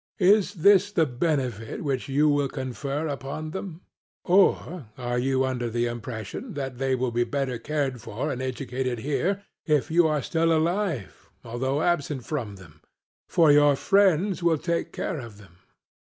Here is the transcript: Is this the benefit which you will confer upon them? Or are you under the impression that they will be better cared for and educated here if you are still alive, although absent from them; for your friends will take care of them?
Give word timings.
Is 0.17 0.55
this 0.55 0.91
the 0.91 1.05
benefit 1.05 1.83
which 1.83 2.09
you 2.09 2.27
will 2.27 2.47
confer 2.49 3.07
upon 3.07 3.51
them? 3.51 3.81
Or 4.25 4.87
are 4.97 5.19
you 5.19 5.45
under 5.45 5.69
the 5.69 5.85
impression 5.85 6.55
that 6.55 6.79
they 6.79 6.95
will 6.95 7.11
be 7.11 7.23
better 7.23 7.59
cared 7.59 8.01
for 8.01 8.31
and 8.31 8.41
educated 8.41 8.97
here 8.97 9.43
if 9.67 9.91
you 9.91 10.07
are 10.07 10.23
still 10.23 10.51
alive, 10.51 11.29
although 11.43 11.83
absent 11.83 12.25
from 12.25 12.55
them; 12.55 12.81
for 13.29 13.51
your 13.51 13.75
friends 13.75 14.41
will 14.41 14.57
take 14.57 14.91
care 14.91 15.19
of 15.19 15.37
them? 15.37 15.57